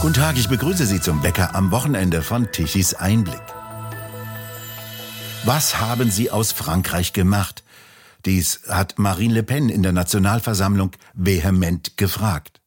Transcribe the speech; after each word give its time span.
Guten 0.00 0.14
Tag, 0.14 0.38
ich 0.38 0.48
begrüße 0.48 0.86
Sie 0.86 1.00
zum 1.00 1.20
Bäcker 1.22 1.56
am 1.56 1.72
Wochenende 1.72 2.22
von 2.22 2.52
Tichys 2.52 2.94
Einblick. 2.94 3.42
Was 5.44 5.80
haben 5.80 6.08
Sie 6.12 6.30
aus 6.30 6.52
Frankreich 6.52 7.12
gemacht? 7.12 7.64
Dies 8.24 8.60
hat 8.68 8.96
Marine 9.00 9.34
Le 9.34 9.42
Pen 9.42 9.68
in 9.68 9.82
der 9.82 9.90
Nationalversammlung 9.90 10.92
vehement 11.14 11.96
gefragt. 11.96 12.60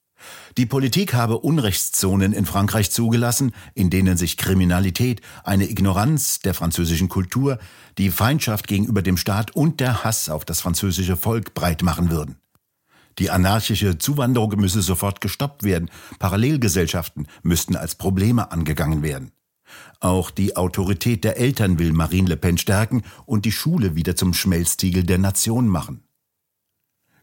Die 0.58 0.65
Politik 0.65 1.13
habe 1.13 1.38
Unrechtszonen 1.38 2.33
in 2.33 2.46
Frankreich 2.46 2.92
zugelassen, 2.92 3.54
in 3.76 3.90
denen 3.90 4.18
sich 4.18 4.36
Kriminalität, 4.36 5.22
eine 5.46 5.70
Ignoranz 5.70 6.40
der 6.40 6.54
französischen 6.54 7.08
Kultur, 7.08 7.60
die 7.98 8.12
Feindschaft 8.12 8.68
gegenüber 8.68 9.02
dem 9.02 9.16
Staat 9.16 9.56
und 9.56 9.79
der 9.79 10.04
Hass 10.04 10.28
auf 10.28 10.44
das 10.44 10.60
französische 10.60 11.16
Volk 11.16 11.54
breit 11.54 11.82
machen 11.82 12.12
würden. 12.12 12.40
Die 13.22 13.29
anarchische 13.29 13.99
Zuwanderung 13.99 14.60
müsse 14.60 14.81
sofort 14.81 15.22
gestoppt 15.22 15.62
werden. 15.62 15.92
Parallelgesellschaften 16.18 17.27
müssten 17.44 17.76
als 17.76 17.94
Probleme 17.94 18.52
angegangen 18.52 19.04
werden. 19.04 19.30
Auch 20.00 20.32
die 20.32 20.58
Autorität 20.58 21.23
der 21.23 21.38
Eltern 21.38 21.77
will 21.77 21.94
Marine 21.94 22.30
Le 22.30 22.36
Pen 22.36 22.58
stärken 22.58 23.04
und 23.27 23.46
die 23.46 23.52
Schule 23.52 23.96
wieder 23.96 24.16
zum 24.16 24.34
Schmelztiegel 24.34 25.04
der 25.04 25.20
Nation 25.20 25.68
machen. 25.68 26.04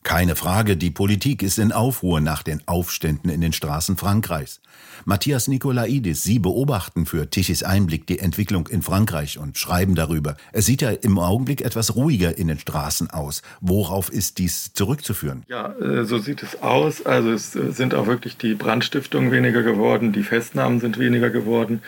Keine 0.02 0.36
Frage, 0.36 0.76
die 0.76 0.90
Politik 0.90 1.42
ist 1.42 1.58
in 1.58 1.72
Aufruhr 1.72 2.20
nach 2.20 2.42
den 2.42 2.62
Aufständen 2.66 3.30
in 3.30 3.40
den 3.40 3.52
Straßen 3.52 3.96
Frankreichs. 3.96 4.60
Matthias 5.04 5.48
Nikolaidis, 5.48 6.22
Sie 6.22 6.38
beobachten 6.38 7.04
für 7.04 7.28
Tichys 7.28 7.62
Einblick 7.62 8.06
die 8.06 8.18
Entwicklung 8.18 8.68
in 8.68 8.82
Frankreich 8.82 9.38
und 9.38 9.58
schreiben 9.58 9.94
darüber. 9.94 10.36
Es 10.52 10.66
sieht 10.66 10.82
ja 10.82 10.90
im 10.90 11.18
Augenblick 11.18 11.62
etwas 11.62 11.96
ruhiger 11.96 12.38
in 12.38 12.48
den 12.48 12.58
Straßen 12.58 13.10
aus. 13.10 13.42
Worauf 13.60 14.10
ist 14.10 14.38
dies 14.38 14.72
zurückzuführen? 14.72 15.44
Ja, 15.48 15.72
äh, 15.74 16.04
so 16.04 16.18
sieht 16.18 16.42
es 16.42 16.62
aus. 16.62 17.04
Also 17.04 17.32
es 17.32 17.54
äh, 17.54 17.72
sind 17.72 17.94
auch 17.94 18.06
wirklich 18.06 18.36
die 18.36 18.54
Brandstiftungen 18.54 19.30
weniger 19.30 19.62
geworden, 19.62 20.12
die 20.12 20.22
Festnahmen 20.22 20.80
sind 20.80 20.98
weniger 20.98 21.30
geworden. 21.30 21.82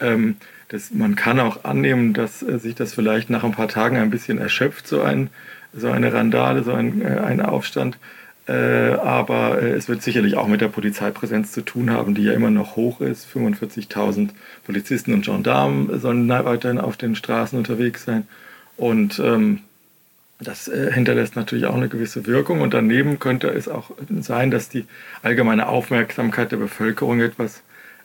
Ähm, 0.00 0.36
das, 0.68 0.92
man 0.92 1.14
kann 1.14 1.40
auch 1.40 1.64
annehmen, 1.64 2.14
dass 2.14 2.42
äh, 2.42 2.58
sich 2.58 2.74
das 2.74 2.94
vielleicht 2.94 3.30
nach 3.30 3.44
ein 3.44 3.52
paar 3.52 3.68
Tagen 3.68 3.96
ein 3.96 4.10
bisschen 4.10 4.38
erschöpft, 4.38 4.86
so 4.86 5.02
ein 5.02 5.30
so 5.76 5.88
eine 5.88 6.12
Randale, 6.12 6.62
so 6.62 6.72
ein, 6.72 7.02
äh, 7.02 7.20
ein 7.20 7.40
Aufstand. 7.40 7.98
Äh, 8.46 8.52
aber 8.52 9.62
äh, 9.62 9.70
es 9.70 9.88
wird 9.88 10.02
sicherlich 10.02 10.36
auch 10.36 10.48
mit 10.48 10.60
der 10.60 10.68
Polizeipräsenz 10.68 11.52
zu 11.52 11.62
tun 11.62 11.90
haben, 11.90 12.14
die 12.14 12.24
ja 12.24 12.32
immer 12.32 12.50
noch 12.50 12.76
hoch 12.76 13.00
ist. 13.00 13.26
45.000 13.34 14.30
Polizisten 14.64 15.14
und 15.14 15.24
Gendarmen 15.24 15.98
sollen 15.98 16.28
weiterhin 16.28 16.78
auf 16.78 16.96
den 16.96 17.16
Straßen 17.16 17.58
unterwegs 17.58 18.04
sein. 18.04 18.26
Und 18.76 19.18
ähm, 19.18 19.60
das 20.40 20.68
äh, 20.68 20.92
hinterlässt 20.92 21.36
natürlich 21.36 21.64
auch 21.66 21.74
eine 21.74 21.88
gewisse 21.88 22.26
Wirkung. 22.26 22.60
Und 22.60 22.74
daneben 22.74 23.18
könnte 23.18 23.48
es 23.48 23.68
auch 23.68 23.92
sein, 24.20 24.50
dass 24.50 24.68
die 24.68 24.84
allgemeine 25.22 25.68
Aufmerksamkeit 25.68 26.52
der 26.52 26.58
Bevölkerung 26.58 27.20
etwas 27.20 27.62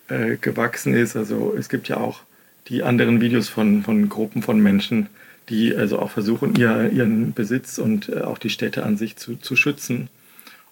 äh, 0.08 0.38
gewachsen 0.38 0.94
ist. 0.94 1.18
Also 1.18 1.54
es 1.58 1.68
gibt 1.68 1.90
ja 1.90 1.98
auch 1.98 2.22
die 2.68 2.84
anderen 2.84 3.20
Videos 3.20 3.50
von, 3.50 3.84
von 3.84 4.08
Gruppen 4.08 4.42
von 4.42 4.60
Menschen, 4.62 5.10
die 5.50 5.76
also 5.76 6.00
auch 6.00 6.12
versuchen, 6.12 6.56
ihr, 6.56 6.92
ihren 6.92 7.34
Besitz 7.34 7.78
und 7.78 8.10
äh, 8.10 8.22
auch 8.22 8.38
die 8.38 8.50
Städte 8.50 8.84
an 8.84 8.98
sich 8.98 9.16
zu, 9.16 9.36
zu 9.36 9.56
schützen. 9.56 10.10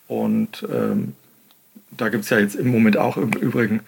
Und 0.07 0.65
ähm, 0.71 1.13
da 1.91 2.09
gibt 2.09 2.23
es 2.23 2.29
ja 2.29 2.39
jetzt 2.39 2.55
im 2.55 2.67
Moment 2.67 2.97
auch 2.97 3.17
im 3.17 3.31
Übrigen 3.31 3.81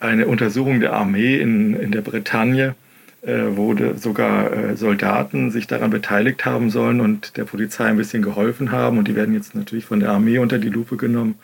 eine 0.00 0.26
Untersuchung 0.26 0.80
der 0.80 0.92
Armee 0.92 1.38
in, 1.38 1.74
in 1.74 1.90
der 1.90 2.02
Bretagne, 2.02 2.74
äh, 3.22 3.42
wo 3.50 3.74
sogar 3.96 4.52
äh, 4.52 4.76
Soldaten 4.76 5.50
sich 5.50 5.66
daran 5.66 5.90
beteiligt 5.90 6.44
haben 6.44 6.70
sollen 6.70 7.00
und 7.00 7.36
der 7.36 7.44
Polizei 7.44 7.86
ein 7.86 7.96
bisschen 7.96 8.22
geholfen 8.22 8.70
haben. 8.70 8.98
Und 8.98 9.08
die 9.08 9.16
werden 9.16 9.34
jetzt 9.34 9.54
natürlich 9.54 9.86
von 9.86 10.00
der 10.00 10.10
Armee 10.10 10.38
unter 10.38 10.58
die 10.58 10.68
Lupe 10.68 10.96
genommen, 10.96 11.34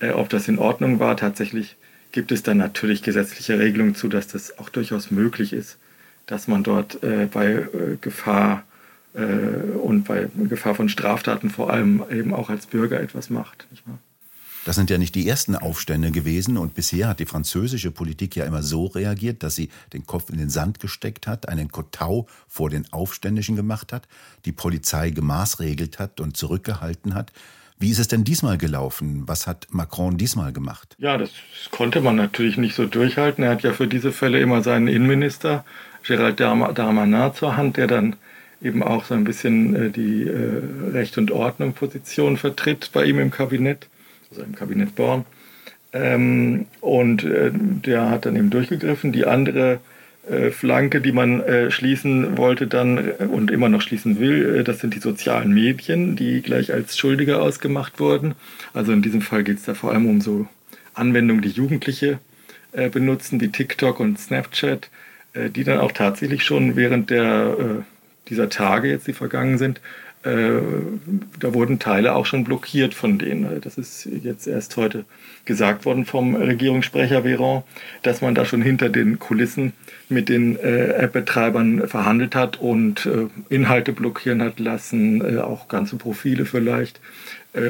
äh, 0.00 0.10
ob 0.10 0.30
das 0.30 0.48
in 0.48 0.58
Ordnung 0.58 0.98
war. 0.98 1.16
Tatsächlich 1.16 1.76
gibt 2.10 2.32
es 2.32 2.42
dann 2.42 2.56
natürlich 2.56 3.02
gesetzliche 3.02 3.58
Regelungen 3.58 3.94
zu, 3.94 4.08
dass 4.08 4.26
das 4.26 4.58
auch 4.58 4.70
durchaus 4.70 5.10
möglich 5.10 5.52
ist 5.52 5.78
dass 6.30 6.46
man 6.46 6.62
dort 6.62 7.02
äh, 7.02 7.26
bei 7.26 7.52
äh, 7.52 7.96
Gefahr 8.00 8.62
äh, 9.14 9.20
und 9.20 10.04
bei 10.04 10.28
Gefahr 10.48 10.74
von 10.74 10.88
Straftaten 10.88 11.50
vor 11.50 11.70
allem 11.70 12.04
eben 12.10 12.32
auch 12.32 12.50
als 12.50 12.66
Bürger 12.66 13.00
etwas 13.00 13.30
macht. 13.30 13.66
Das 14.64 14.76
sind 14.76 14.90
ja 14.90 14.98
nicht 14.98 15.14
die 15.14 15.26
ersten 15.26 15.56
Aufstände 15.56 16.12
gewesen 16.12 16.56
und 16.56 16.74
bisher 16.74 17.08
hat 17.08 17.18
die 17.18 17.26
französische 17.26 17.90
Politik 17.90 18.36
ja 18.36 18.44
immer 18.44 18.62
so 18.62 18.86
reagiert, 18.86 19.42
dass 19.42 19.56
sie 19.56 19.70
den 19.92 20.06
Kopf 20.06 20.30
in 20.30 20.38
den 20.38 20.50
Sand 20.50 20.78
gesteckt 20.78 21.26
hat, 21.26 21.48
einen 21.48 21.72
Kotau 21.72 22.26
vor 22.46 22.70
den 22.70 22.86
Aufständischen 22.92 23.56
gemacht 23.56 23.92
hat, 23.92 24.06
die 24.44 24.52
Polizei 24.52 25.10
gemaßregelt 25.10 25.98
hat 25.98 26.20
und 26.20 26.36
zurückgehalten 26.36 27.14
hat. 27.14 27.32
Wie 27.78 27.90
ist 27.90 27.98
es 27.98 28.08
denn 28.08 28.24
diesmal 28.24 28.58
gelaufen? 28.58 29.22
Was 29.26 29.46
hat 29.46 29.66
Macron 29.70 30.18
diesmal 30.18 30.52
gemacht? 30.52 30.94
Ja, 30.98 31.16
das 31.16 31.30
konnte 31.70 32.02
man 32.02 32.14
natürlich 32.14 32.58
nicht 32.58 32.74
so 32.74 32.84
durchhalten. 32.84 33.42
Er 33.42 33.52
hat 33.52 33.62
ja 33.62 33.72
für 33.72 33.88
diese 33.88 34.12
Fälle 34.12 34.38
immer 34.38 34.62
seinen 34.62 34.86
Innenminister 34.86 35.64
Gerald 36.02 36.40
Darmanin 36.40 37.34
zur 37.34 37.56
Hand, 37.56 37.76
der 37.76 37.86
dann 37.86 38.16
eben 38.62 38.82
auch 38.82 39.04
so 39.04 39.14
ein 39.14 39.24
bisschen 39.24 39.74
äh, 39.74 39.90
die 39.90 40.24
äh, 40.24 40.92
Recht 40.92 41.18
und 41.18 41.30
Ordnung 41.30 41.72
Position 41.72 42.36
vertritt 42.36 42.90
bei 42.92 43.04
ihm 43.04 43.18
im 43.18 43.30
Kabinett, 43.30 43.88
also 44.30 44.42
im 44.42 44.54
Kabinett 44.54 44.94
Born. 44.94 45.24
Ähm, 45.92 46.66
und 46.80 47.24
äh, 47.24 47.50
der 47.52 48.10
hat 48.10 48.26
dann 48.26 48.36
eben 48.36 48.50
durchgegriffen. 48.50 49.12
Die 49.12 49.26
andere 49.26 49.80
Flanke, 50.52 51.00
die 51.00 51.12
man 51.12 51.42
schließen 51.70 52.36
wollte 52.36 52.68
dann 52.68 52.98
und 52.98 53.50
immer 53.50 53.68
noch 53.68 53.80
schließen 53.80 54.20
will, 54.20 54.62
das 54.62 54.78
sind 54.78 54.94
die 54.94 55.00
sozialen 55.00 55.52
Medien, 55.52 56.14
die 56.14 56.42
gleich 56.42 56.72
als 56.72 56.96
Schuldige 56.96 57.40
ausgemacht 57.40 57.98
wurden. 57.98 58.34
Also 58.72 58.92
in 58.92 59.02
diesem 59.02 59.22
Fall 59.22 59.42
geht 59.42 59.56
es 59.56 59.64
da 59.64 59.74
vor 59.74 59.90
allem 59.90 60.06
um 60.06 60.20
so 60.20 60.46
Anwendungen, 60.94 61.42
die 61.42 61.48
Jugendliche 61.48 62.20
benutzen, 62.92 63.40
wie 63.40 63.48
TikTok 63.48 63.98
und 63.98 64.20
Snapchat 64.20 64.90
die 65.34 65.64
dann 65.64 65.78
auch 65.78 65.92
tatsächlich 65.92 66.42
schon 66.42 66.76
während 66.76 67.10
der, 67.10 67.56
äh, 67.58 67.82
dieser 68.28 68.48
Tage 68.48 68.88
jetzt, 68.88 69.06
die 69.06 69.12
vergangen 69.12 69.58
sind, 69.58 69.80
äh, 70.22 70.60
da 71.38 71.54
wurden 71.54 71.78
Teile 71.78 72.14
auch 72.14 72.26
schon 72.26 72.44
blockiert 72.44 72.94
von 72.94 73.18
denen. 73.18 73.60
Das 73.60 73.78
ist 73.78 74.06
jetzt 74.22 74.46
erst 74.46 74.76
heute 74.76 75.04
gesagt 75.46 75.84
worden 75.84 76.04
vom 76.04 76.36
Regierungssprecher 76.36 77.24
Véran, 77.24 77.62
dass 78.02 78.20
man 78.20 78.34
da 78.34 78.44
schon 78.44 78.60
hinter 78.60 78.90
den 78.90 79.18
Kulissen 79.18 79.72
mit 80.10 80.28
den 80.28 80.58
App-Betreibern 80.58 81.88
verhandelt 81.88 82.34
hat 82.34 82.60
und 82.60 83.08
Inhalte 83.48 83.92
blockieren 83.92 84.42
hat 84.42 84.60
lassen, 84.60 85.38
auch 85.38 85.68
ganze 85.68 85.96
Profile 85.96 86.44
vielleicht, 86.44 87.00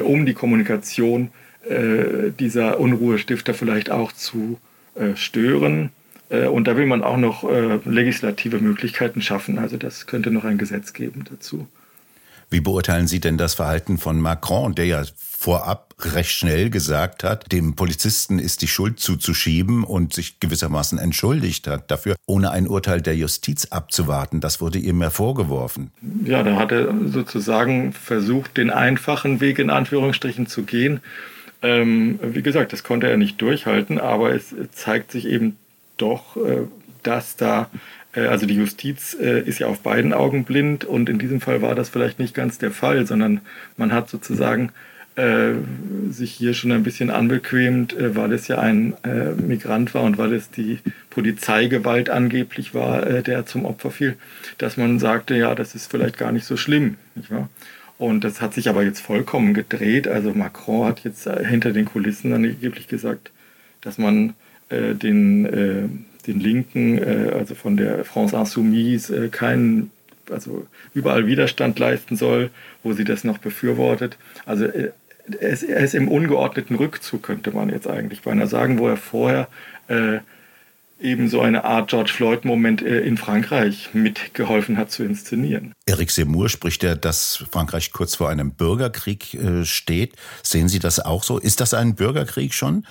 um 0.03 0.25
die 0.25 0.33
Kommunikation 0.33 1.29
dieser 2.39 2.79
Unruhestifter 2.79 3.53
vielleicht 3.53 3.89
auch 3.89 4.11
zu 4.11 4.59
stören. 5.15 5.91
Äh, 6.31 6.47
und 6.47 6.67
da 6.67 6.77
will 6.77 6.85
man 6.85 7.03
auch 7.03 7.17
noch 7.17 7.43
äh, 7.43 7.79
legislative 7.85 8.59
Möglichkeiten 8.59 9.21
schaffen. 9.21 9.59
Also 9.59 9.77
das 9.77 10.07
könnte 10.07 10.31
noch 10.31 10.45
ein 10.45 10.57
Gesetz 10.57 10.93
geben 10.93 11.25
dazu. 11.29 11.67
Wie 12.49 12.61
beurteilen 12.61 13.07
Sie 13.07 13.19
denn 13.19 13.37
das 13.37 13.53
Verhalten 13.53 13.97
von 13.97 14.19
Macron, 14.19 14.75
der 14.75 14.85
ja 14.85 15.03
vorab 15.41 15.95
recht 15.99 16.31
schnell 16.31 16.69
gesagt 16.69 17.23
hat, 17.23 17.51
dem 17.51 17.75
Polizisten 17.75 18.39
ist 18.39 18.61
die 18.61 18.67
Schuld 18.67 18.99
zuzuschieben 18.99 19.83
und 19.83 20.13
sich 20.13 20.39
gewissermaßen 20.39 20.99
entschuldigt 20.99 21.65
hat 21.67 21.89
dafür, 21.89 22.15
ohne 22.25 22.51
ein 22.51 22.67
Urteil 22.67 23.01
der 23.01 23.15
Justiz 23.15 23.65
abzuwarten. 23.65 24.41
Das 24.41 24.61
wurde 24.61 24.79
ihm 24.79 24.97
mehr 24.97 25.11
vorgeworfen. 25.11 25.91
Ja, 26.25 26.43
da 26.43 26.57
hat 26.57 26.71
er 26.71 26.93
sozusagen 27.05 27.93
versucht, 27.93 28.57
den 28.57 28.69
einfachen 28.69 29.39
Weg 29.39 29.57
in 29.57 29.69
Anführungsstrichen 29.69 30.45
zu 30.45 30.63
gehen. 30.63 30.99
Ähm, 31.61 32.19
wie 32.21 32.41
gesagt, 32.41 32.73
das 32.73 32.83
konnte 32.83 33.09
er 33.09 33.17
nicht 33.17 33.41
durchhalten, 33.41 33.99
aber 33.99 34.35
es 34.35 34.53
zeigt 34.73 35.11
sich 35.11 35.25
eben 35.25 35.55
doch, 36.01 36.37
äh, 36.37 36.67
dass 37.03 37.35
da, 37.35 37.69
äh, 38.13 38.21
also 38.21 38.45
die 38.45 38.55
Justiz 38.55 39.15
äh, 39.19 39.41
ist 39.41 39.59
ja 39.59 39.67
auf 39.67 39.79
beiden 39.79 40.13
Augen 40.13 40.43
blind 40.43 40.85
und 40.85 41.09
in 41.09 41.19
diesem 41.19 41.41
Fall 41.41 41.61
war 41.61 41.75
das 41.75 41.89
vielleicht 41.89 42.19
nicht 42.19 42.33
ganz 42.33 42.57
der 42.57 42.71
Fall, 42.71 43.05
sondern 43.05 43.41
man 43.77 43.91
hat 43.91 44.09
sozusagen 44.09 44.71
sich 46.09 46.31
hier 46.31 46.53
schon 46.53 46.71
ein 46.71 46.83
bisschen 46.83 47.09
anbequemt, 47.09 47.97
weil 47.99 48.31
es 48.31 48.47
ja 48.47 48.59
ein 48.59 48.93
Migrant 49.45 49.93
war 49.93 50.03
und 50.03 50.17
weil 50.17 50.31
es 50.31 50.51
die 50.51 50.79
Polizeigewalt 51.09 52.09
angeblich 52.09 52.73
war, 52.73 53.05
der 53.21 53.45
zum 53.45 53.65
Opfer 53.65 53.91
fiel, 53.91 54.15
dass 54.57 54.77
man 54.77 54.99
sagte, 54.99 55.35
ja, 55.35 55.53
das 55.53 55.75
ist 55.75 55.91
vielleicht 55.91 56.17
gar 56.17 56.31
nicht 56.31 56.45
so 56.45 56.55
schlimm. 56.55 56.95
Nicht 57.13 57.29
wahr? 57.29 57.49
Und 57.97 58.23
das 58.23 58.39
hat 58.39 58.53
sich 58.53 58.69
aber 58.69 58.83
jetzt 58.83 59.01
vollkommen 59.01 59.53
gedreht. 59.53 60.07
Also 60.07 60.33
Macron 60.33 60.87
hat 60.87 61.03
jetzt 61.03 61.29
hinter 61.29 61.73
den 61.73 61.85
Kulissen 61.85 62.31
angeblich 62.31 62.87
gesagt, 62.87 63.31
dass 63.81 63.97
man 63.97 64.33
äh, 64.71 64.95
den, 64.95 65.45
äh, 65.45 65.89
den 66.27 66.39
Linken, 66.39 66.97
äh, 66.97 67.31
also 67.37 67.55
von 67.55 67.77
der 67.77 68.05
France 68.05 68.35
Insoumise, 68.35 69.25
äh, 69.25 69.29
keinen, 69.29 69.91
also 70.29 70.65
überall 70.93 71.27
Widerstand 71.27 71.77
leisten 71.77 72.15
soll, 72.15 72.49
wo 72.83 72.93
sie 72.93 73.03
das 73.03 73.23
noch 73.23 73.37
befürwortet. 73.37 74.17
Also 74.45 74.65
äh, 74.65 74.91
er 75.39 75.49
ist, 75.49 75.63
er 75.63 75.81
ist 75.81 75.93
im 75.93 76.07
ungeordneten 76.07 76.75
Rückzug, 76.75 77.23
könnte 77.23 77.51
man 77.51 77.69
jetzt 77.69 77.87
eigentlich 77.87 78.21
beinahe 78.21 78.47
sagen, 78.47 78.79
wo 78.79 78.87
er 78.87 78.97
vorher 78.97 79.47
äh, 79.87 80.19
eben 80.99 81.29
so 81.29 81.41
eine 81.41 81.63
Art 81.63 81.89
George 81.89 82.11
Floyd-Moment 82.11 82.83
in 82.83 83.17
Frankreich 83.17 83.89
mitgeholfen 83.93 84.77
hat 84.77 84.91
zu 84.91 85.03
inszenieren. 85.03 85.73
Eric 85.87 86.11
Seymour 86.11 86.47
spricht 86.47 86.83
ja, 86.83 86.93
dass 86.93 87.43
Frankreich 87.51 87.91
kurz 87.91 88.13
vor 88.15 88.29
einem 88.29 88.51
Bürgerkrieg 88.51 89.35
steht. 89.63 90.13
Sehen 90.43 90.69
Sie 90.69 90.77
das 90.77 90.99
auch 90.99 91.23
so? 91.23 91.39
Ist 91.39 91.59
das 91.59 91.73
ein 91.73 91.95
Bürgerkrieg 91.95 92.53
schon? 92.53 92.85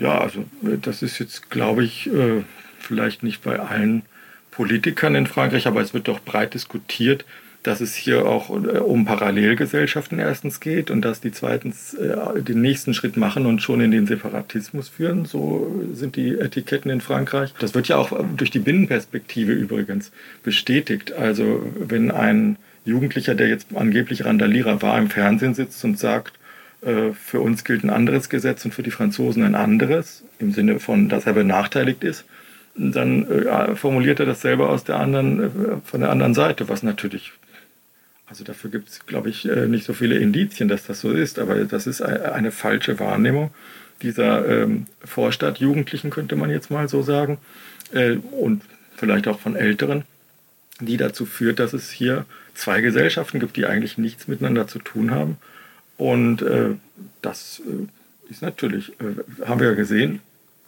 Ja, 0.00 0.18
also 0.18 0.46
das 0.62 1.02
ist 1.02 1.18
jetzt, 1.18 1.50
glaube 1.50 1.84
ich, 1.84 2.06
äh, 2.06 2.42
vielleicht 2.78 3.22
nicht 3.22 3.42
bei 3.42 3.60
allen 3.60 4.02
Politikern 4.50 5.14
in 5.14 5.26
Frankreich, 5.26 5.66
aber 5.66 5.82
es 5.82 5.92
wird 5.92 6.08
doch 6.08 6.20
breit 6.20 6.54
diskutiert, 6.54 7.26
dass 7.64 7.82
es 7.82 7.94
hier 7.94 8.24
auch 8.24 8.48
äh, 8.48 8.78
um 8.78 9.04
Parallelgesellschaften 9.04 10.18
erstens 10.18 10.60
geht 10.60 10.90
und 10.90 11.02
dass 11.02 11.20
die 11.20 11.32
zweitens 11.32 11.92
äh, 11.92 12.40
den 12.40 12.62
nächsten 12.62 12.94
Schritt 12.94 13.18
machen 13.18 13.44
und 13.44 13.60
schon 13.60 13.82
in 13.82 13.90
den 13.90 14.06
Separatismus 14.06 14.88
führen. 14.88 15.26
So 15.26 15.84
sind 15.92 16.16
die 16.16 16.30
Etiketten 16.30 16.90
in 16.90 17.02
Frankreich. 17.02 17.52
Das 17.58 17.74
wird 17.74 17.88
ja 17.88 17.96
auch 17.96 18.18
durch 18.38 18.50
die 18.50 18.58
Binnenperspektive 18.58 19.52
übrigens 19.52 20.12
bestätigt. 20.42 21.12
Also 21.12 21.62
wenn 21.78 22.10
ein 22.10 22.56
Jugendlicher, 22.86 23.34
der 23.34 23.48
jetzt 23.48 23.68
angeblich 23.74 24.24
Randalierer 24.24 24.80
war, 24.80 24.98
im 24.98 25.10
Fernsehen 25.10 25.52
sitzt 25.52 25.84
und 25.84 25.98
sagt, 25.98 26.32
äh, 26.36 26.39
für 26.82 27.40
uns 27.40 27.64
gilt 27.64 27.84
ein 27.84 27.90
anderes 27.90 28.30
Gesetz 28.30 28.64
und 28.64 28.72
für 28.72 28.82
die 28.82 28.90
Franzosen 28.90 29.42
ein 29.42 29.54
anderes, 29.54 30.24
im 30.38 30.52
Sinne 30.52 30.80
von, 30.80 31.10
dass 31.10 31.26
er 31.26 31.34
benachteiligt 31.34 32.02
ist, 32.04 32.24
dann 32.74 33.26
formuliert 33.76 34.18
er 34.18 34.24
das 34.24 34.40
selber 34.40 34.70
aus 34.70 34.84
der 34.84 34.96
anderen, 34.96 35.82
von 35.84 36.00
der 36.00 36.10
anderen 36.10 36.32
Seite, 36.32 36.70
was 36.70 36.82
natürlich 36.82 37.32
also 38.30 38.44
dafür 38.44 38.70
gibt 38.70 38.88
es, 38.88 39.04
glaube 39.06 39.28
ich, 39.28 39.48
äh, 39.48 39.66
nicht 39.66 39.84
so 39.84 39.92
viele 39.92 40.16
Indizien, 40.16 40.68
dass 40.68 40.86
das 40.86 41.00
so 41.00 41.10
ist, 41.10 41.40
aber 41.40 41.64
das 41.64 41.88
ist 41.88 42.00
eine 42.00 42.52
falsche 42.52 43.00
Wahrnehmung 43.00 43.50
dieser 44.02 44.48
ähm, 44.48 44.86
Vorstadtjugendlichen, 45.04 46.10
könnte 46.10 46.36
man 46.36 46.48
jetzt 46.48 46.70
mal 46.70 46.88
so 46.88 47.02
sagen, 47.02 47.38
äh, 47.92 48.12
und 48.30 48.62
vielleicht 48.96 49.26
auch 49.26 49.40
von 49.40 49.56
Älteren, 49.56 50.04
die 50.78 50.96
dazu 50.96 51.26
führt, 51.26 51.58
dass 51.58 51.72
es 51.72 51.90
hier 51.90 52.24
zwei 52.54 52.80
Gesellschaften 52.80 53.40
gibt, 53.40 53.56
die 53.56 53.66
eigentlich 53.66 53.98
nichts 53.98 54.28
miteinander 54.28 54.68
zu 54.68 54.78
tun 54.78 55.10
haben. 55.10 55.36
Und 56.00 56.40
äh, 56.40 56.76
das 57.20 57.60
äh, 57.66 58.30
ist 58.30 58.40
natürlich, 58.40 58.92
äh, 59.00 59.44
haben 59.46 59.60
wir 59.60 59.68
ja 59.68 59.74
gesehen, 59.74 60.20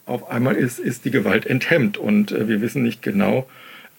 auf 0.05 0.29
einmal 0.29 0.55
ist, 0.55 0.77
ist 0.77 1.05
die 1.05 1.11
Gewalt 1.11 1.47
enthemmt 1.47 1.97
und 1.97 2.31
äh, 2.31 2.47
wir 2.47 2.61
wissen 2.61 2.83
nicht 2.83 3.01
genau, 3.01 3.47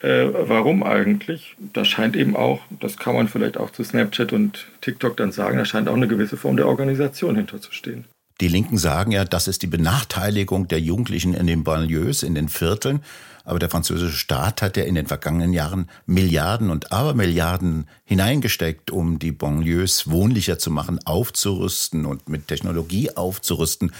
warum 0.06 0.82
eigentlich? 0.82 1.56
Das 1.72 1.88
scheint 1.88 2.14
eben 2.14 2.36
auch, 2.36 2.60
das 2.78 2.98
kann 2.98 3.14
man 3.14 3.26
vielleicht 3.26 3.56
auch 3.56 3.70
zu 3.70 3.82
Snapchat 3.82 4.34
und 4.34 4.66
TikTok 4.82 5.16
dann 5.16 5.32
sagen, 5.32 5.56
da 5.56 5.64
scheint 5.64 5.88
auch 5.88 5.94
eine 5.94 6.08
gewisse 6.08 6.36
Form 6.36 6.58
der 6.58 6.68
Organisation 6.68 7.36
hinterzustehen. 7.36 8.04
Die 8.40 8.48
Linken 8.48 8.78
sagen 8.78 9.12
ja, 9.12 9.24
das 9.24 9.46
ist 9.46 9.62
die 9.62 9.68
Benachteiligung 9.68 10.66
der 10.66 10.80
Jugendlichen 10.80 11.34
in 11.34 11.46
den 11.46 11.62
Banlieues, 11.62 12.22
in 12.22 12.34
den 12.34 12.48
Vierteln. 12.48 13.00
Aber 13.44 13.58
der 13.58 13.68
französische 13.68 14.16
Staat 14.16 14.62
hat 14.62 14.76
ja 14.76 14.84
in 14.84 14.94
den 14.94 15.06
vergangenen 15.06 15.52
Jahren 15.52 15.88
Milliarden 16.06 16.70
und 16.70 16.92
Abermilliarden 16.92 17.86
hineingesteckt, 18.04 18.90
um 18.90 19.18
die 19.18 19.32
Banlieues 19.32 20.10
wohnlicher 20.10 20.58
zu 20.58 20.70
machen, 20.70 20.98
aufzurüsten 21.04 22.06
und 22.06 22.28
mit 22.28 22.48
Technologie 22.48 23.14
aufzurüsten. 23.14 23.92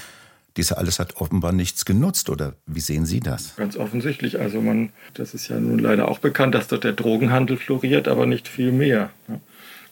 Dies 0.56 0.72
alles 0.72 0.98
hat 0.98 1.16
offenbar 1.16 1.52
nichts 1.52 1.84
genutzt, 1.84 2.30
oder 2.30 2.54
wie 2.66 2.80
sehen 2.80 3.06
Sie 3.06 3.20
das? 3.20 3.56
Ganz 3.56 3.76
offensichtlich. 3.76 4.40
Also 4.40 4.60
man, 4.60 4.92
das 5.12 5.34
ist 5.34 5.48
ja 5.48 5.58
nun 5.58 5.78
leider 5.78 6.08
auch 6.08 6.20
bekannt, 6.20 6.54
dass 6.54 6.68
dort 6.68 6.84
der 6.84 6.92
Drogenhandel 6.92 7.56
floriert, 7.56 8.08
aber 8.08 8.24
nicht 8.24 8.48
viel 8.48 8.72
mehr. 8.72 9.10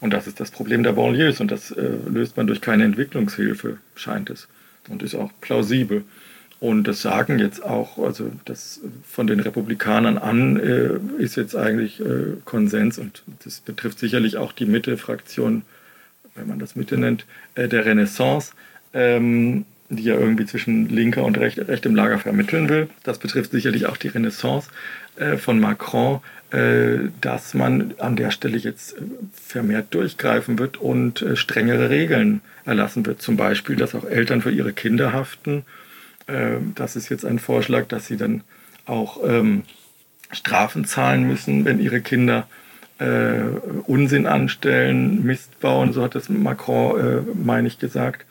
Und 0.03 0.11
das 0.11 0.27
ist 0.27 0.41
das 0.41 0.51
Problem 0.51 0.83
der 0.83 0.91
Banlieues 0.91 1.39
und 1.39 1.49
das 1.49 1.71
äh, 1.71 1.91
löst 2.11 2.35
man 2.35 2.45
durch 2.45 2.59
keine 2.59 2.83
Entwicklungshilfe, 2.83 3.77
scheint 3.95 4.29
es. 4.29 4.49
Und 4.89 5.01
ist 5.01 5.15
auch 5.15 5.31
plausibel. 5.39 6.03
Und 6.59 6.83
das 6.89 7.01
sagen 7.01 7.39
jetzt 7.39 7.63
auch, 7.63 7.97
also 7.97 8.29
das 8.43 8.81
von 9.09 9.27
den 9.27 9.39
Republikanern 9.39 10.17
an 10.17 10.59
äh, 10.59 11.21
ist 11.21 11.37
jetzt 11.37 11.55
eigentlich 11.55 12.01
äh, 12.01 12.35
Konsens 12.43 12.97
und 12.97 13.23
das 13.45 13.61
betrifft 13.61 13.97
sicherlich 13.97 14.35
auch 14.35 14.51
die 14.51 14.65
Mitte-Fraktion, 14.65 15.61
wenn 16.35 16.47
man 16.49 16.59
das 16.59 16.75
Mitte 16.75 16.97
nennt, 16.97 17.25
äh, 17.55 17.69
der 17.69 17.85
Renaissance. 17.85 18.51
Ähm, 18.93 19.63
die 19.89 20.03
ja 20.03 20.15
irgendwie 20.15 20.45
zwischen 20.45 20.89
linker 20.89 21.23
und 21.23 21.37
recht, 21.37 21.59
rechtem 21.59 21.95
Lager 21.95 22.17
vermitteln 22.17 22.67
will. 22.67 22.89
Das 23.03 23.19
betrifft 23.19 23.51
sicherlich 23.51 23.85
auch 23.85 23.97
die 23.97 24.07
Renaissance 24.07 24.69
von 25.37 25.59
Macron, 25.59 26.21
äh, 26.53 27.09
dass 27.19 27.55
man 27.55 27.95
an 27.97 28.15
der 28.15 28.29
Stelle 28.29 28.59
jetzt 28.59 28.95
äh, 28.95 29.01
vermehrt 29.33 29.87
durchgreifen 29.89 30.59
wird 30.59 30.77
und 30.77 31.23
äh, 31.23 31.35
strengere 31.35 31.89
Regeln 31.89 32.41
erlassen 32.63 33.07
wird. 33.07 33.23
Zum 33.23 33.37
Beispiel, 33.37 33.75
dass 33.75 33.95
auch 33.95 34.05
Eltern 34.05 34.43
für 34.43 34.51
ihre 34.51 34.71
Kinder 34.71 35.13
haften. 35.13 35.65
Äh, 36.27 36.57
das 36.75 36.95
ist 36.95 37.09
jetzt 37.09 37.25
ein 37.25 37.39
Vorschlag, 37.39 37.87
dass 37.87 38.05
sie 38.05 38.17
dann 38.17 38.43
auch 38.85 39.17
ähm, 39.25 39.63
Strafen 40.31 40.85
zahlen 40.85 41.27
müssen, 41.27 41.65
wenn 41.65 41.79
ihre 41.79 42.01
Kinder 42.01 42.47
äh, 42.99 43.41
Unsinn 43.87 44.27
anstellen, 44.27 45.23
Mist 45.23 45.59
bauen, 45.59 45.91
so 45.91 46.03
hat 46.03 46.13
es 46.13 46.29
Macron, 46.29 47.25
meine 47.43 47.67
ich, 47.67 47.79
gesagt. 47.79 48.27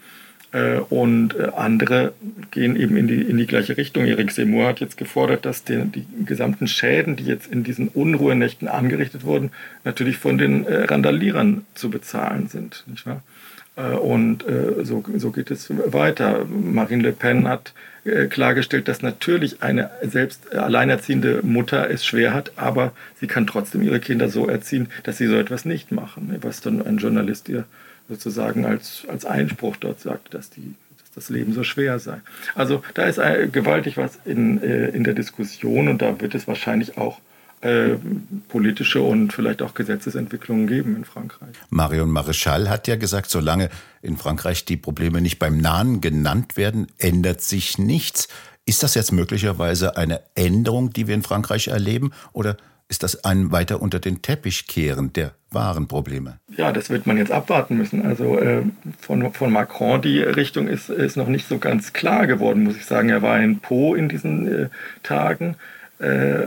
Äh, 0.52 0.78
und 0.90 1.34
äh, 1.34 1.48
andere 1.56 2.12
gehen 2.50 2.76
eben 2.76 2.96
in 2.96 3.08
die, 3.08 3.22
in 3.22 3.38
die 3.38 3.46
gleiche 3.46 3.76
Richtung. 3.76 4.04
Erik 4.04 4.30
Seymour 4.30 4.66
hat 4.68 4.80
jetzt 4.80 4.96
gefordert, 4.96 5.44
dass 5.46 5.64
die, 5.64 5.84
die 5.84 6.06
gesamten 6.24 6.68
Schäden, 6.68 7.16
die 7.16 7.24
jetzt 7.24 7.50
in 7.50 7.64
diesen 7.64 7.88
Unruhenächten 7.88 8.68
angerichtet 8.68 9.24
wurden, 9.24 9.50
natürlich 9.84 10.18
von 10.18 10.38
den 10.38 10.64
äh, 10.66 10.84
Randalierern 10.84 11.64
zu 11.74 11.90
bezahlen 11.90 12.48
sind. 12.48 12.84
Nicht 12.86 13.06
wahr? 13.06 13.22
Und 13.74 14.44
so, 14.82 15.02
so 15.16 15.30
geht 15.30 15.50
es 15.50 15.70
weiter. 15.70 16.44
Marine 16.44 17.04
Le 17.04 17.12
Pen 17.12 17.48
hat 17.48 17.72
klargestellt, 18.28 18.86
dass 18.86 19.00
natürlich 19.00 19.62
eine 19.62 19.88
selbst 20.02 20.54
alleinerziehende 20.54 21.40
Mutter 21.42 21.88
es 21.88 22.04
schwer 22.04 22.34
hat, 22.34 22.52
aber 22.56 22.92
sie 23.18 23.28
kann 23.28 23.46
trotzdem 23.46 23.80
ihre 23.80 23.98
Kinder 23.98 24.28
so 24.28 24.46
erziehen, 24.46 24.90
dass 25.04 25.16
sie 25.16 25.26
so 25.26 25.36
etwas 25.36 25.64
nicht 25.64 25.90
machen, 25.90 26.36
was 26.42 26.60
dann 26.60 26.86
ein 26.86 26.98
Journalist 26.98 27.48
ihr 27.48 27.64
sozusagen 28.12 28.66
als, 28.66 29.04
als 29.08 29.24
Einspruch 29.24 29.76
dort 29.76 30.00
sagt, 30.00 30.34
dass, 30.34 30.50
die, 30.50 30.74
dass 30.98 31.10
das 31.14 31.30
Leben 31.30 31.54
so 31.54 31.64
schwer 31.64 31.98
sei. 31.98 32.20
Also 32.54 32.82
da 32.94 33.04
ist 33.04 33.18
gewaltig 33.52 33.96
was 33.96 34.18
in, 34.24 34.62
äh, 34.62 34.88
in 34.88 35.04
der 35.04 35.14
Diskussion 35.14 35.88
und 35.88 36.02
da 36.02 36.20
wird 36.20 36.34
es 36.34 36.46
wahrscheinlich 36.46 36.98
auch 36.98 37.20
äh, 37.62 37.96
politische 38.48 39.00
und 39.00 39.32
vielleicht 39.32 39.62
auch 39.62 39.74
Gesetzesentwicklungen 39.74 40.66
geben 40.66 40.96
in 40.96 41.04
Frankreich. 41.04 41.54
Marion 41.70 42.10
Maréchal 42.10 42.68
hat 42.68 42.86
ja 42.86 42.96
gesagt, 42.96 43.30
solange 43.30 43.70
in 44.02 44.16
Frankreich 44.16 44.64
die 44.64 44.76
Probleme 44.76 45.20
nicht 45.20 45.38
beim 45.38 45.58
Nahen 45.58 46.00
genannt 46.00 46.56
werden, 46.56 46.88
ändert 46.98 47.40
sich 47.40 47.78
nichts. 47.78 48.28
Ist 48.66 48.82
das 48.82 48.94
jetzt 48.94 49.12
möglicherweise 49.12 49.96
eine 49.96 50.20
Änderung, 50.34 50.92
die 50.92 51.06
wir 51.06 51.14
in 51.14 51.22
Frankreich 51.22 51.68
erleben? 51.68 52.12
Oder 52.32 52.56
ist 52.92 53.02
das 53.02 53.24
ein 53.24 53.50
weiter 53.52 53.80
unter 53.80 54.00
den 54.00 54.20
Teppich 54.20 54.66
kehren 54.66 55.14
der 55.14 55.32
wahren 55.50 55.88
Probleme? 55.88 56.38
Ja, 56.58 56.72
das 56.72 56.90
wird 56.90 57.06
man 57.06 57.16
jetzt 57.16 57.32
abwarten 57.32 57.78
müssen. 57.78 58.04
Also 58.04 58.38
äh, 58.38 58.64
von, 59.00 59.32
von 59.32 59.50
Macron, 59.50 60.02
die 60.02 60.20
Richtung 60.20 60.68
ist, 60.68 60.90
ist 60.90 61.16
noch 61.16 61.26
nicht 61.26 61.48
so 61.48 61.56
ganz 61.56 61.94
klar 61.94 62.26
geworden, 62.26 62.64
muss 62.64 62.76
ich 62.76 62.84
sagen. 62.84 63.08
Er 63.08 63.22
war 63.22 63.40
in 63.40 63.60
Po 63.60 63.94
in 63.94 64.10
diesen 64.10 64.46
äh, 64.46 64.68
Tagen 65.02 65.56
äh, 66.00 66.42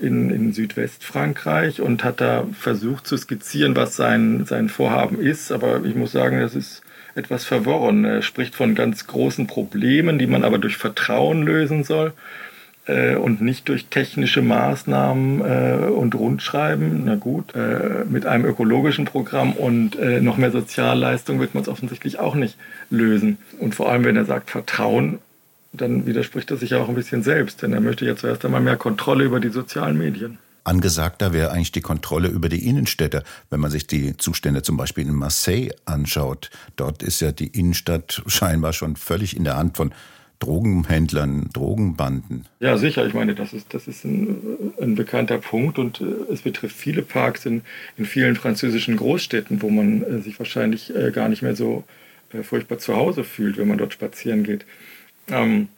in, 0.00 0.30
in 0.30 0.54
Südwestfrankreich 0.54 1.82
und 1.82 2.02
hat 2.02 2.22
da 2.22 2.46
versucht 2.58 3.06
zu 3.06 3.18
skizzieren, 3.18 3.76
was 3.76 3.94
sein, 3.94 4.46
sein 4.46 4.70
Vorhaben 4.70 5.20
ist. 5.20 5.52
Aber 5.52 5.84
ich 5.84 5.94
muss 5.96 6.12
sagen, 6.12 6.40
das 6.40 6.54
ist 6.54 6.80
etwas 7.14 7.44
verworren. 7.44 8.06
Er 8.06 8.22
spricht 8.22 8.54
von 8.54 8.74
ganz 8.74 9.06
großen 9.06 9.46
Problemen, 9.46 10.18
die 10.18 10.26
man 10.26 10.44
aber 10.44 10.56
durch 10.56 10.78
Vertrauen 10.78 11.42
lösen 11.42 11.84
soll 11.84 12.08
äh, 12.08 12.49
und 12.88 13.40
nicht 13.40 13.68
durch 13.68 13.86
technische 13.86 14.42
Maßnahmen 14.42 15.40
äh, 15.40 15.86
und 15.86 16.14
Rundschreiben. 16.14 17.02
Na 17.04 17.14
gut, 17.14 17.54
äh, 17.54 18.04
mit 18.08 18.26
einem 18.26 18.44
ökologischen 18.44 19.04
Programm 19.04 19.52
und 19.52 19.96
äh, 19.96 20.20
noch 20.20 20.38
mehr 20.38 20.50
Sozialleistung 20.50 21.38
wird 21.40 21.54
man 21.54 21.62
es 21.62 21.68
offensichtlich 21.68 22.18
auch 22.18 22.34
nicht 22.34 22.56
lösen. 22.90 23.38
Und 23.60 23.74
vor 23.74 23.90
allem, 23.90 24.04
wenn 24.04 24.16
er 24.16 24.24
sagt 24.24 24.50
Vertrauen, 24.50 25.18
dann 25.72 26.06
widerspricht 26.06 26.50
er 26.50 26.56
sich 26.56 26.70
ja 26.70 26.78
auch 26.80 26.88
ein 26.88 26.94
bisschen 26.94 27.22
selbst, 27.22 27.62
denn 27.62 27.72
er 27.72 27.80
möchte 27.80 28.04
ja 28.04 28.16
zuerst 28.16 28.44
einmal 28.44 28.60
mehr 28.60 28.76
Kontrolle 28.76 29.24
über 29.24 29.40
die 29.40 29.50
sozialen 29.50 29.96
Medien. 29.96 30.38
Angesagter 30.64 31.32
wäre 31.32 31.52
eigentlich 31.52 31.72
die 31.72 31.80
Kontrolle 31.80 32.28
über 32.28 32.48
die 32.48 32.66
Innenstädte. 32.66 33.22
Wenn 33.50 33.60
man 33.60 33.70
sich 33.70 33.86
die 33.86 34.16
Zustände 34.16 34.62
zum 34.62 34.76
Beispiel 34.76 35.06
in 35.06 35.14
Marseille 35.14 35.70
anschaut, 35.84 36.50
dort 36.76 37.02
ist 37.02 37.20
ja 37.20 37.32
die 37.32 37.46
Innenstadt 37.46 38.22
scheinbar 38.26 38.72
schon 38.72 38.96
völlig 38.96 39.36
in 39.36 39.44
der 39.44 39.56
Hand 39.56 39.76
von 39.76 39.92
Drogenhändlern, 40.40 41.50
Drogenbanden. 41.52 42.46
Ja, 42.58 42.76
sicher. 42.76 43.06
Ich 43.06 43.14
meine, 43.14 43.34
das 43.34 43.52
ist, 43.52 43.72
das 43.72 43.86
ist 43.86 44.04
ein, 44.04 44.72
ein 44.80 44.94
bekannter 44.96 45.38
Punkt 45.38 45.78
und 45.78 46.00
äh, 46.00 46.32
es 46.32 46.42
betrifft 46.42 46.76
viele 46.76 47.02
Parks 47.02 47.46
in, 47.46 47.62
in 47.96 48.06
vielen 48.06 48.34
französischen 48.34 48.96
Großstädten, 48.96 49.62
wo 49.62 49.70
man 49.70 50.02
äh, 50.02 50.20
sich 50.20 50.38
wahrscheinlich 50.38 50.94
äh, 50.94 51.12
gar 51.12 51.28
nicht 51.28 51.42
mehr 51.42 51.54
so 51.54 51.84
äh, 52.32 52.42
furchtbar 52.42 52.78
zu 52.78 52.96
Hause 52.96 53.22
fühlt, 53.22 53.58
wenn 53.58 53.68
man 53.68 53.78
dort 53.78 53.92
spazieren 53.92 54.42
geht. 54.42 54.64
Ähm, 55.28 55.68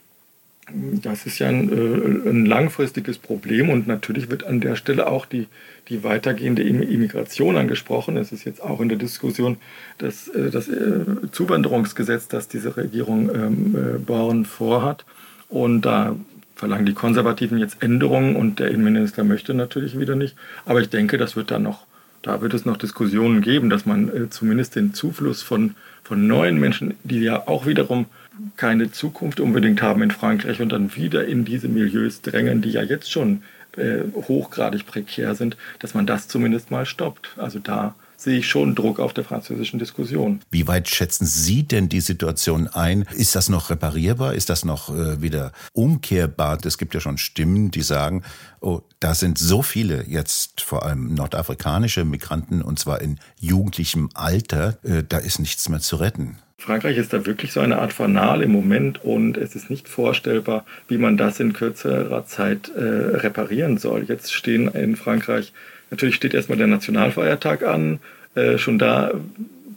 das 0.71 1.26
ist 1.26 1.38
ja 1.40 1.49
ein, 1.49 1.71
äh, 1.71 2.28
ein, 2.31 2.47
langfristiges 2.47 3.19
Problem 3.19 3.69
und 3.69 3.88
natürlich 3.88 4.31
wird 4.31 4.45
an 4.45 4.61
der 4.61 4.76
Stelle 4.76 5.09
auch 5.09 5.26
die, 5.26 5.49
die 5.88 6.04
weitergehende 6.04 6.62
Immigration 6.62 7.57
angesprochen. 7.57 8.16
Es 8.16 8.31
ist 8.31 8.45
jetzt 8.45 8.62
auch 8.62 8.81
in 8.81 8.88
der 8.88 8.99
Diskussion 8.99 9.57
das, 9.99 10.28
äh, 10.28 10.50
das 10.50 10.69
äh, 10.69 11.04
Zuwanderungsgesetz, 11.33 12.28
das 12.28 12.47
diese 12.47 12.76
Regierung 12.76 13.31
ähm, 13.35 14.04
Born 14.07 14.45
vorhat. 14.45 15.04
Und 15.49 15.83
da 15.83 16.14
verlangen 16.54 16.87
die 16.87 16.95
Konservativen 16.95 17.59
jetzt 17.59 17.83
Änderungen 17.83 18.37
und 18.37 18.61
der 18.61 18.71
Innenminister 18.71 19.25
möchte 19.25 19.54
natürlich 19.54 19.99
wieder 19.99 20.14
nicht. 20.14 20.37
Aber 20.64 20.81
ich 20.81 20.90
denke, 20.90 21.19
das 21.19 21.35
wird 21.35 21.50
dann 21.50 21.64
noch, 21.64 21.87
da 22.23 22.40
wird 22.40 22.54
es 22.54 22.64
noch 22.64 22.76
Diskussionen 22.76 23.40
geben, 23.40 23.69
dass 23.69 23.85
man 23.85 24.28
zumindest 24.31 24.76
den 24.76 24.95
Zufluss 24.95 25.42
von, 25.42 25.75
von 26.04 26.26
neuen 26.28 26.61
Menschen, 26.61 26.95
die 27.02 27.21
ja 27.21 27.49
auch 27.49 27.66
wiederum 27.66 28.07
keine 28.56 28.90
Zukunft 28.90 29.40
unbedingt 29.40 29.82
haben 29.82 30.02
in 30.02 30.10
Frankreich 30.10 30.60
und 30.60 30.70
dann 30.70 30.94
wieder 30.96 31.26
in 31.26 31.44
diese 31.44 31.68
Milieus 31.68 32.22
drängen, 32.22 32.62
die 32.62 32.70
ja 32.70 32.82
jetzt 32.82 33.10
schon 33.10 33.42
äh, 33.76 34.02
hochgradig 34.14 34.86
prekär 34.86 35.34
sind, 35.34 35.56
dass 35.78 35.94
man 35.94 36.06
das 36.06 36.28
zumindest 36.28 36.70
mal 36.70 36.86
stoppt. 36.86 37.36
Also 37.36 37.58
da 37.58 37.94
sehe 38.22 38.38
ich 38.38 38.48
schon 38.48 38.74
Druck 38.74 39.00
auf 39.00 39.12
der 39.12 39.24
französischen 39.24 39.78
Diskussion. 39.78 40.40
Wie 40.50 40.68
weit 40.68 40.88
schätzen 40.88 41.26
Sie 41.26 41.64
denn 41.64 41.88
die 41.88 42.00
Situation 42.00 42.68
ein? 42.68 43.02
Ist 43.14 43.34
das 43.34 43.48
noch 43.48 43.70
reparierbar? 43.70 44.34
Ist 44.34 44.48
das 44.48 44.64
noch 44.64 44.94
äh, 44.94 45.20
wieder 45.20 45.52
umkehrbar? 45.72 46.58
Es 46.64 46.78
gibt 46.78 46.94
ja 46.94 47.00
schon 47.00 47.18
Stimmen, 47.18 47.70
die 47.70 47.82
sagen, 47.82 48.22
oh, 48.60 48.82
da 49.00 49.14
sind 49.14 49.38
so 49.38 49.62
viele 49.62 50.04
jetzt 50.06 50.60
vor 50.60 50.84
allem 50.84 51.14
nordafrikanische 51.14 52.04
Migranten 52.04 52.62
und 52.62 52.78
zwar 52.78 53.00
in 53.00 53.18
jugendlichem 53.40 54.10
Alter, 54.14 54.78
äh, 54.84 55.02
da 55.06 55.18
ist 55.18 55.38
nichts 55.40 55.68
mehr 55.68 55.80
zu 55.80 55.96
retten. 55.96 56.38
Frankreich 56.62 56.97
ist 56.97 57.12
da 57.12 57.26
wirklich 57.26 57.52
so 57.52 57.61
eine 57.61 57.78
Art 57.78 57.92
Fanal 57.92 58.42
im 58.42 58.52
Moment 58.52 59.04
und 59.04 59.37
es 59.37 59.54
ist 59.54 59.69
nicht 59.69 59.88
vorstellbar, 59.88 60.64
wie 60.88 60.99
man 60.99 61.16
das 61.16 61.40
in 61.40 61.52
kürzerer 61.52 62.26
Zeit 62.26 62.71
äh, 62.75 62.81
reparieren 62.81 63.78
soll. 63.78 64.04
Jetzt 64.09 64.33
stehen 64.33 64.69
in 64.69 64.97
Frankreich 64.97 65.52
Natürlich 65.92 66.14
steht 66.14 66.33
erstmal 66.33 66.57
der 66.57 66.69
Nationalfeiertag 66.69 67.64
an. 67.64 68.00
Äh, 68.35 68.57
schon 68.57 68.78
da 68.78 69.12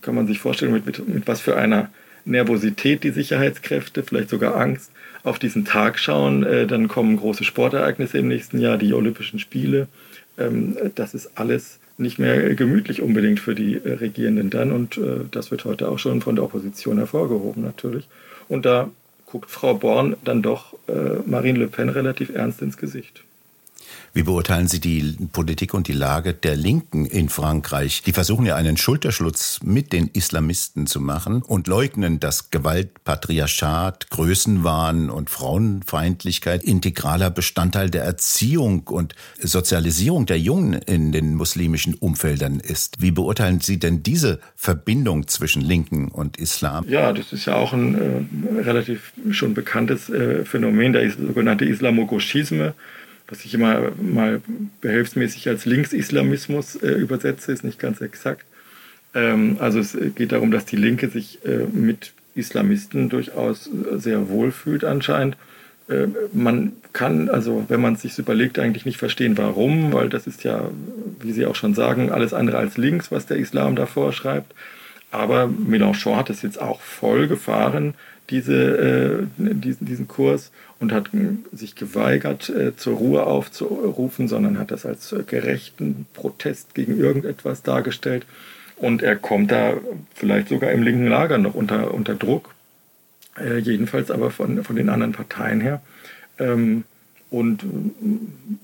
kann 0.02 0.16
man 0.16 0.28
sich 0.28 0.40
vorstellen, 0.40 0.72
mit, 0.72 0.86
mit, 0.86 1.08
mit 1.08 1.28
was 1.28 1.42
für 1.42 1.58
einer 1.58 1.90
Nervosität 2.24 3.04
die 3.04 3.12
Sicherheitskräfte, 3.12 4.02
vielleicht 4.02 4.30
sogar 4.30 4.56
Angst, 4.56 4.92
auf 5.24 5.40
diesen 5.40 5.66
Tag 5.66 6.00
schauen. 6.00 6.44
Äh, 6.44 6.68
dann 6.68 6.88
kommen 6.88 7.18
große 7.18 7.44
Sportereignisse 7.44 8.18
im 8.18 8.30
nächsten 8.30 8.60
Jahr, 8.60 8.78
die 8.78 8.94
Olympischen 8.94 9.40
Spiele. 9.40 9.90
Ähm, 10.38 10.78
das 10.96 11.14
ist 11.14 11.38
alles 11.38 11.80
nicht 11.98 12.20
mehr 12.20 12.56
gemütlich 12.56 13.02
unbedingt 13.02 13.40
für 13.40 13.56
die 13.56 13.76
äh, 13.76 13.94
Regierenden 13.94 14.50
dann. 14.50 14.72
Und 14.72 14.98
äh, 14.98 15.26
das 15.32 15.52
wird 15.52 15.66
heute 15.66 15.90
auch 15.90 16.00
schon 16.00 16.22
von 16.22 16.36
der 16.36 16.46
Opposition 16.46 16.98
hervorgehoben 16.98 17.64
natürlich. 17.64 18.08
Und 18.48 18.66
da 18.66 18.90
guckt 19.26 19.52
Frau 19.52 19.74
Born 19.74 20.16
dann 20.24 20.42
doch 20.42 20.74
äh, 20.88 21.20
Marine 21.26 21.60
Le 21.60 21.68
Pen 21.68 21.90
relativ 21.90 22.30
ernst 22.30 22.62
ins 22.62 22.78
Gesicht. 22.78 23.25
Wie 24.16 24.24
beurteilen 24.24 24.70
Sie 24.70 24.80
die 24.80 25.18
Politik 25.34 25.74
und 25.74 25.90
die 25.90 25.94
Lage 25.94 26.34
der 26.34 26.56
Linken 26.56 27.06
in 27.06 27.28
Frankreich? 27.28 28.02
Die 28.02 28.14
versuchen 28.14 28.46
ja 28.46 28.56
einen 28.56 28.78
Schulterschluss 28.78 29.60
mit 29.62 29.92
den 29.92 30.08
Islamisten 30.08 30.88
zu 30.88 31.02
machen 31.02 31.42
und 31.42 31.68
leugnen, 31.68 32.22
dass 32.22 32.50
Gewalt, 32.50 33.04
Patriarchat, 33.04 34.10
Größenwahn 34.12 35.10
und 35.10 35.30
Frauenfeindlichkeit 35.30 36.64
integraler 36.64 37.30
Bestandteil 37.30 37.90
der 37.90 38.06
Erziehung 38.06 38.88
und 38.88 39.16
Sozialisierung 39.38 40.26
der 40.26 40.40
Jungen 40.40 40.76
in 40.76 41.12
den 41.12 41.36
muslimischen 41.36 41.96
Umfeldern 41.96 42.62
ist. 42.62 43.02
Wie 43.02 43.12
beurteilen 43.12 43.60
Sie 43.60 43.80
denn 43.80 44.02
diese 44.02 44.40
Verbindung 44.56 45.28
zwischen 45.28 45.62
Linken 45.62 46.08
und 46.08 46.38
Islam? 46.38 46.86
Ja, 46.88 47.12
das 47.12 47.34
ist 47.34 47.48
ja 47.48 47.56
auch 47.56 47.74
ein 47.74 47.96
äh, 47.96 48.62
relativ 48.62 49.12
schon 49.32 49.54
bekanntes 49.54 50.10
äh, 50.10 50.46
Phänomen, 50.46 50.94
der 50.94 51.12
sogenannte 51.12 51.66
Islamogoschisme 51.66 52.76
was 53.28 53.46
ich 53.46 53.54
immer 53.54 53.92
mal 54.02 54.42
behelfsmäßig 54.82 55.48
als 55.50 55.66
Linksislamismus 55.66 56.76
äh, 56.76 56.92
übersetze, 56.92 57.52
ist 57.52 57.64
nicht 57.64 57.80
ganz 57.80 58.02
exakt. 58.02 58.46
Ähm, 59.14 59.58
also 59.60 59.80
es 59.80 59.98
geht 60.16 60.32
darum, 60.32 60.52
dass 60.52 60.66
die 60.66 60.76
Linke 60.76 61.10
sich 61.10 61.40
äh, 61.46 61.66
mit 61.72 62.14
Islamisten 62.36 63.10
durchaus 63.10 63.70
sehr 63.96 64.30
wohl 64.30 64.52
fühlt 64.52 64.84
anscheinend. 64.84 65.38
Äh, 65.88 66.08
man 66.34 66.74
kann, 66.94 67.30
also 67.30 67.66
wenn 67.68 67.82
man 67.82 67.94
es 67.94 68.02
sich 68.02 68.18
überlegt, 68.20 68.60
eigentlich 68.60 68.86
nicht 68.86 68.98
verstehen, 68.98 69.38
warum, 69.38 69.94
weil 69.94 70.10
das 70.10 70.28
ist 70.28 70.44
ja, 70.44 70.70
wie 71.20 71.32
Sie 71.32 71.46
auch 71.46 71.56
schon 71.56 71.74
sagen, 71.74 72.12
alles 72.12 72.34
andere 72.34 72.58
als 72.58 72.78
links, 72.78 73.12
was 73.12 73.26
der 73.26 73.38
Islam 73.38 73.76
da 73.76 73.86
vorschreibt. 73.86 74.54
Aber 75.12 75.48
Mélenchon 75.48 76.18
hat 76.18 76.30
es 76.30 76.42
jetzt 76.42 76.60
auch 76.60 76.82
voll 76.82 77.28
gefahren, 77.28 77.94
diese, 78.30 79.28
äh, 79.28 79.28
diesen, 79.38 79.86
diesen 79.86 80.08
Kurs 80.08 80.52
und 80.80 80.92
hat 80.92 81.10
sich 81.52 81.76
geweigert, 81.76 82.50
äh, 82.50 82.76
zur 82.76 82.98
Ruhe 82.98 83.24
aufzurufen, 83.26 84.28
sondern 84.28 84.58
hat 84.58 84.72
das 84.72 84.86
als 84.86 85.16
gerechten 85.28 86.06
Protest 86.14 86.76
gegen 86.76 86.98
irgendetwas 86.98 87.62
dargestellt. 87.62 88.26
Und 88.78 89.02
er 89.02 89.16
kommt 89.16 89.52
da 89.52 89.76
vielleicht 90.14 90.50
sogar 90.50 90.72
im 90.72 90.84
linken 90.84 91.08
Lager 91.08 91.38
noch 91.38 91.54
unter, 91.54 91.94
unter 91.94 92.16
Druck, 92.16 92.54
äh, 93.40 93.58
jedenfalls 93.60 94.12
aber 94.12 94.32
von, 94.32 94.64
von 94.64 94.76
den 94.76 94.90
anderen 94.90 95.14
Parteien 95.14 95.62
her. 95.62 95.82
Ähm, 96.40 96.84
und 97.30 97.66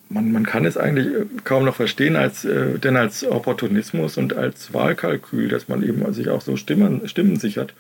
man, 0.10 0.32
man 0.32 0.46
kann 0.46 0.66
es 0.66 0.78
eigentlich 0.78 1.08
kaum 1.44 1.66
noch 1.66 1.76
verstehen, 1.76 2.16
als, 2.16 2.46
äh, 2.46 2.78
denn 2.80 2.96
als 2.96 3.26
Opportunismus 3.26 4.18
und 4.18 4.34
als 4.34 4.74
Wahlkalkül, 4.74 5.48
dass 5.48 5.68
man 5.68 5.84
eben 5.84 6.14
sich 6.14 6.30
auch 6.30 6.42
so 6.42 6.56
Stimmen, 6.58 7.08
Stimmen 7.08 7.38
sichert 7.38 7.74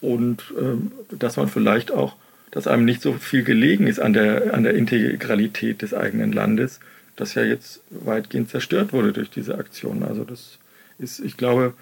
und 0.00 0.42
äh, 0.58 1.16
dass 1.16 1.36
man 1.36 1.48
vielleicht 1.48 1.90
auch, 1.90 2.16
dass 2.50 2.66
einem 2.66 2.84
nicht 2.84 3.02
so 3.02 3.14
viel 3.14 3.42
gelegen 3.42 3.86
ist 3.86 3.98
an 3.98 4.12
der, 4.12 4.54
an 4.54 4.62
der 4.62 4.74
Integralität 4.74 5.82
des 5.82 5.94
eigenen 5.94 6.32
Landes, 6.32 6.80
das 7.16 7.34
ja 7.34 7.42
jetzt 7.42 7.80
weitgehend 7.90 8.50
zerstört 8.50 8.92
wurde 8.92 9.12
durch 9.12 9.30
diese 9.30 9.58
Aktion. 9.58 10.02
Also 10.02 10.24
das 10.24 10.58
ist, 10.98 11.20
ich 11.20 11.36
glaube, 11.36 11.74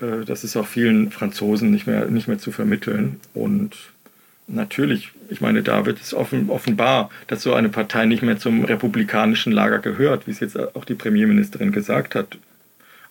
äh, 0.00 0.24
das 0.24 0.44
ist 0.44 0.56
auch 0.56 0.66
vielen 0.66 1.10
Franzosen 1.10 1.70
nicht 1.70 1.86
mehr, 1.86 2.06
nicht 2.06 2.28
mehr 2.28 2.38
zu 2.38 2.52
vermitteln. 2.52 3.20
Und 3.32 3.76
natürlich, 4.46 5.10
ich 5.30 5.40
meine, 5.40 5.62
da 5.62 5.86
wird 5.86 6.00
es 6.00 6.14
offen, 6.14 6.50
offenbar, 6.50 7.10
dass 7.26 7.42
so 7.42 7.54
eine 7.54 7.68
Partei 7.70 8.06
nicht 8.06 8.22
mehr 8.22 8.38
zum 8.38 8.64
republikanischen 8.64 9.52
Lager 9.52 9.78
gehört, 9.78 10.26
wie 10.26 10.32
es 10.32 10.40
jetzt 10.40 10.58
auch 10.58 10.84
die 10.84 10.94
Premierministerin 10.94 11.72
gesagt 11.72 12.14
hat. 12.14 12.38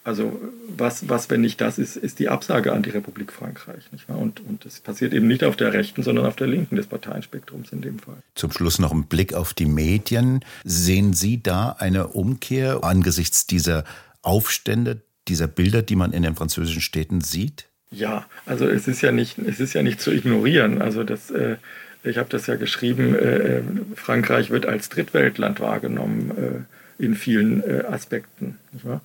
Also 0.06 0.38
was, 0.68 1.08
was, 1.08 1.30
wenn 1.30 1.42
nicht 1.42 1.62
das 1.62 1.78
ist, 1.78 1.96
ist 1.96 2.20
die 2.20 2.28
Absage 2.28 2.74
an 2.74 2.84
die 2.84 2.90
Republik 2.90 3.32
Frankreich. 3.32 3.90
Nicht 3.92 4.10
wahr? 4.10 4.18
Und, 4.18 4.42
und 4.42 4.66
das 4.66 4.82
passiert 4.82 5.14
eben 5.14 5.28
nicht 5.28 5.46
auf 5.46 5.56
der 5.56 5.72
rechten, 5.72 6.04
sondern 6.04 6.26
auf 6.26 6.36
der 6.36 6.48
linken 6.48 6.76
des 6.76 6.88
Parteienspektrums 6.88 7.72
in 7.72 7.82
dem 7.82 8.00
Fall. 8.00 8.18
Zum 8.36 8.52
Schluss 8.52 8.80
noch 8.80 8.92
ein 8.92 9.06
Blick 9.06 9.34
auf 9.34 9.54
die 9.54 9.66
Medien. 9.66 10.44
Sehen 10.66 11.14
Sie 11.14 11.42
da 11.42 11.78
eine 11.80 12.08
Umkehr 12.08 12.84
angesichts 12.84 13.48
dieser 13.48 13.86
Aufstände, 14.22 15.02
dieser 15.30 15.48
Bilder, 15.48 15.82
die 15.82 15.96
man 15.96 16.12
in 16.12 16.24
den 16.24 16.36
französischen 16.36 16.82
Städten 16.82 17.22
sieht? 17.22 17.70
Ja, 17.90 18.26
also 18.46 18.68
es 18.68 18.88
ist 18.88 19.02
ja 19.02 19.12
nicht, 19.12 19.38
es 19.38 19.62
ist 19.62 19.74
ja 19.74 19.84
nicht 19.84 20.02
zu 20.02 20.12
ignorieren. 20.12 20.82
Also 20.82 21.04
das, 21.04 21.32
äh, 21.32 21.58
ich 22.04 22.18
habe 22.18 22.28
das 22.30 22.48
ja 22.48 22.56
geschrieben, 22.56 23.16
äh, 23.16 23.62
Frankreich 23.96 24.50
wird 24.50 24.66
als 24.66 24.90
Drittweltland 24.90 25.62
wahrgenommen 25.62 26.68
äh, 27.00 27.04
in 27.04 27.16
vielen 27.16 27.64
äh, 27.64 27.84
Aspekten. 27.88 28.58
Nicht 28.74 28.86
wahr? 28.86 29.02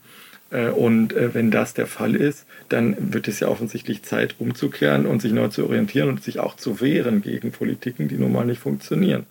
Äh, 0.50 0.68
und 0.68 1.12
äh, 1.12 1.34
wenn 1.34 1.50
das 1.50 1.74
der 1.74 1.86
Fall 1.86 2.14
ist, 2.14 2.46
dann 2.68 3.12
wird 3.12 3.28
es 3.28 3.40
ja 3.40 3.48
offensichtlich 3.48 4.02
Zeit 4.02 4.36
umzukehren 4.38 5.06
und 5.06 5.22
sich 5.22 5.32
neu 5.32 5.48
zu 5.48 5.64
orientieren 5.64 6.08
und 6.08 6.22
sich 6.22 6.38
auch 6.38 6.56
zu 6.56 6.80
wehren 6.80 7.22
gegen 7.22 7.52
Politiken, 7.52 8.08
die 8.08 8.16
nun 8.16 8.32
mal 8.32 8.46
nicht 8.46 8.60
funktionieren. 8.60 9.26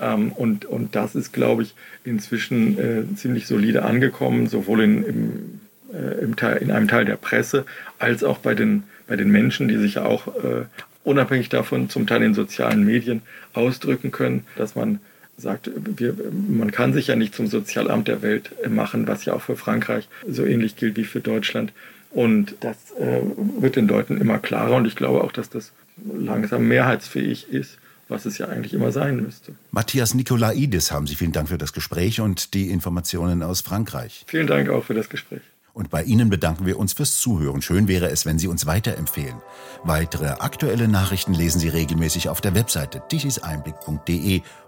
Ähm, 0.00 0.32
und, 0.32 0.64
und 0.64 0.94
das 0.94 1.14
ist, 1.14 1.32
glaube 1.32 1.62
ich, 1.62 1.74
inzwischen 2.04 2.78
äh, 2.78 3.14
ziemlich 3.16 3.46
solide 3.46 3.82
angekommen, 3.82 4.46
sowohl 4.46 4.82
in, 4.82 5.04
im, 5.04 5.60
im 6.22 6.36
Teil, 6.36 6.56
in 6.58 6.70
einem 6.70 6.88
Teil 6.88 7.04
der 7.04 7.16
Presse 7.16 7.66
als 7.98 8.24
auch 8.24 8.38
bei 8.38 8.54
den, 8.54 8.84
bei 9.06 9.16
den 9.16 9.30
Menschen, 9.30 9.68
die 9.68 9.76
sich 9.76 9.98
auch 9.98 10.32
unabhängig 11.04 11.50
davon 11.50 11.90
zum 11.90 12.06
Teil 12.06 12.22
in 12.22 12.32
sozialen 12.32 12.82
Medien 12.86 13.20
ausdrücken 13.52 14.10
können, 14.10 14.46
dass 14.56 14.74
man 14.74 15.00
sagt, 15.36 15.70
wir, 15.74 16.14
man 16.48 16.70
kann 16.70 16.92
sich 16.92 17.08
ja 17.08 17.16
nicht 17.16 17.34
zum 17.34 17.46
Sozialamt 17.46 18.08
der 18.08 18.22
Welt 18.22 18.50
machen, 18.68 19.06
was 19.08 19.24
ja 19.24 19.34
auch 19.34 19.42
für 19.42 19.56
Frankreich 19.56 20.08
so 20.28 20.44
ähnlich 20.44 20.76
gilt 20.76 20.96
wie 20.96 21.04
für 21.04 21.20
Deutschland. 21.20 21.72
Und 22.10 22.56
das 22.60 22.76
äh, 22.98 23.22
wird 23.58 23.76
den 23.76 23.88
Leuten 23.88 24.20
immer 24.20 24.38
klarer 24.38 24.76
und 24.76 24.86
ich 24.86 24.96
glaube 24.96 25.24
auch, 25.24 25.32
dass 25.32 25.48
das 25.48 25.72
langsam 25.96 26.68
mehrheitsfähig 26.68 27.48
ist, 27.50 27.78
was 28.08 28.26
es 28.26 28.36
ja 28.38 28.48
eigentlich 28.48 28.74
immer 28.74 28.92
sein 28.92 29.22
müsste. 29.22 29.54
Matthias 29.70 30.14
Nikolaidis 30.14 30.92
haben 30.92 31.06
Sie 31.06 31.14
vielen 31.14 31.32
Dank 31.32 31.48
für 31.48 31.58
das 31.58 31.72
Gespräch 31.72 32.20
und 32.20 32.52
die 32.54 32.70
Informationen 32.70 33.42
aus 33.42 33.62
Frankreich. 33.62 34.24
Vielen 34.26 34.46
Dank 34.46 34.68
auch 34.68 34.84
für 34.84 34.94
das 34.94 35.08
Gespräch. 35.08 35.40
Und 35.74 35.88
bei 35.88 36.02
Ihnen 36.02 36.28
bedanken 36.28 36.66
wir 36.66 36.78
uns 36.78 36.92
fürs 36.92 37.16
Zuhören. 37.16 37.62
Schön 37.62 37.88
wäre 37.88 38.10
es, 38.10 38.26
wenn 38.26 38.38
Sie 38.38 38.46
uns 38.46 38.66
weiterempfehlen. 38.66 39.36
Weitere 39.84 40.26
aktuelle 40.26 40.86
Nachrichten 40.86 41.32
lesen 41.32 41.60
Sie 41.60 41.68
regelmäßig 41.68 42.28
auf 42.28 42.42
der 42.42 42.54
Webseite 42.54 43.02
tichiseinblick.de 43.08 44.42